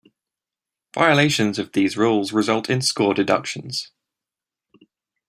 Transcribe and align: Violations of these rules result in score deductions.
Violations 0.95 1.59
of 1.59 1.73
these 1.73 1.95
rules 1.95 2.33
result 2.33 2.71
in 2.71 2.81
score 2.81 3.13
deductions. 3.13 3.91